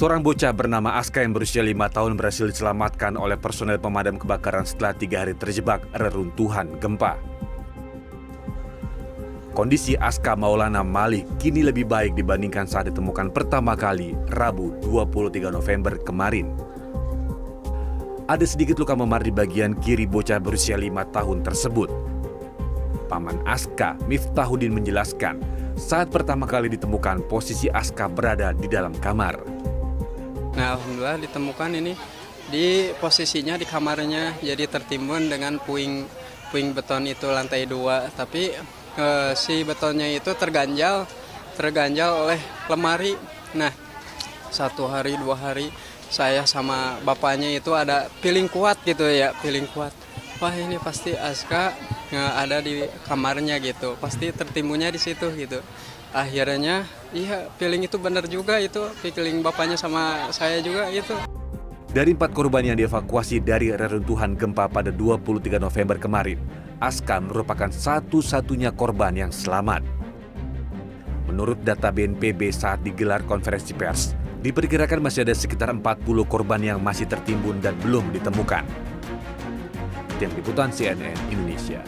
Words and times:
Seorang 0.00 0.24
bocah 0.24 0.56
bernama 0.56 0.96
Aska 0.96 1.20
yang 1.20 1.36
berusia 1.36 1.60
lima 1.60 1.84
tahun 1.92 2.16
berhasil 2.16 2.48
diselamatkan 2.48 3.20
oleh 3.20 3.36
personel 3.36 3.76
pemadam 3.76 4.16
kebakaran 4.16 4.64
setelah 4.64 4.96
tiga 4.96 5.20
hari 5.20 5.36
terjebak 5.36 5.84
reruntuhan 5.92 6.72
gempa. 6.80 7.20
Kondisi 9.52 10.00
Aska 10.00 10.32
Maulana 10.40 10.80
Malik 10.80 11.28
kini 11.36 11.60
lebih 11.60 11.84
baik 11.84 12.16
dibandingkan 12.16 12.64
saat 12.64 12.88
ditemukan 12.88 13.28
pertama 13.28 13.76
kali 13.76 14.16
Rabu 14.32 14.72
23 14.88 15.52
November 15.52 16.00
kemarin. 16.00 16.48
Ada 18.24 18.48
sedikit 18.48 18.80
luka 18.80 18.96
memar 18.96 19.20
di 19.20 19.28
bagian 19.28 19.76
kiri 19.84 20.08
bocah 20.08 20.40
berusia 20.40 20.80
lima 20.80 21.04
tahun 21.12 21.44
tersebut. 21.44 21.92
Paman 23.12 23.36
Aska, 23.44 24.00
Miftahudin 24.08 24.72
menjelaskan, 24.72 25.44
saat 25.76 26.08
pertama 26.08 26.48
kali 26.48 26.72
ditemukan 26.72 27.20
posisi 27.28 27.68
Aska 27.68 28.08
berada 28.08 28.56
di 28.56 28.64
dalam 28.64 28.96
kamar. 28.96 29.60
Nah, 30.54 30.74
alhamdulillah 30.74 31.18
ditemukan 31.22 31.70
ini 31.78 31.92
di 32.50 32.90
posisinya 32.98 33.54
di 33.54 33.64
kamarnya. 33.64 34.42
Jadi 34.42 34.66
tertimbun 34.66 35.30
dengan 35.30 35.56
puing 35.62 36.04
puing 36.50 36.74
beton 36.74 37.06
itu 37.06 37.30
lantai 37.30 37.64
dua. 37.64 38.10
Tapi 38.10 38.52
eh, 38.98 39.32
si 39.38 39.62
betonnya 39.62 40.10
itu 40.10 40.34
terganjal 40.34 41.06
terganjal 41.54 42.26
oleh 42.26 42.40
lemari. 42.66 43.14
Nah 43.54 43.70
satu 44.50 44.90
hari 44.90 45.14
dua 45.14 45.38
hari 45.38 45.70
saya 46.10 46.42
sama 46.42 46.98
bapaknya 47.06 47.54
itu 47.54 47.70
ada 47.70 48.10
feeling 48.18 48.50
kuat 48.50 48.82
gitu 48.82 49.06
ya 49.06 49.30
feeling 49.38 49.70
kuat. 49.70 49.94
Wah 50.42 50.50
ini 50.56 50.80
pasti 50.82 51.14
Aska 51.14 51.70
eh, 52.10 52.32
ada 52.34 52.58
di 52.58 52.82
kamarnya 53.06 53.62
gitu. 53.62 53.94
Pasti 54.02 54.34
tertimbunnya 54.34 54.90
di 54.90 54.98
situ 54.98 55.30
gitu. 55.38 55.62
Akhirnya 56.10 56.82
iya 57.14 57.46
feeling 57.58 57.86
itu 57.86 57.96
benar 57.98 58.24
juga 58.26 58.58
itu 58.62 58.80
feeling 59.02 59.42
bapaknya 59.42 59.74
sama 59.78 60.30
saya 60.30 60.62
juga 60.62 60.90
gitu 60.90 61.14
Dari 61.90 62.14
empat 62.14 62.30
korban 62.30 62.62
yang 62.62 62.78
dievakuasi 62.78 63.42
dari 63.42 63.74
reruntuhan 63.74 64.38
gempa 64.38 64.70
pada 64.70 64.94
23 64.94 65.58
November 65.58 65.98
kemarin, 65.98 66.38
Aska 66.78 67.18
merupakan 67.18 67.66
satu-satunya 67.66 68.70
korban 68.78 69.10
yang 69.18 69.34
selamat. 69.34 69.82
Menurut 71.26 71.58
data 71.66 71.90
BNPB 71.90 72.54
saat 72.54 72.86
digelar 72.86 73.26
konferensi 73.26 73.74
pers, 73.74 74.14
diperkirakan 74.38 75.02
masih 75.02 75.26
ada 75.26 75.34
sekitar 75.34 75.74
40 75.74 76.06
korban 76.30 76.62
yang 76.62 76.78
masih 76.78 77.10
tertimbun 77.10 77.58
dan 77.58 77.74
belum 77.82 78.14
ditemukan. 78.14 78.62
Tim 80.22 80.30
Liputan 80.38 80.70
CNN 80.70 81.18
Indonesia. 81.26 81.82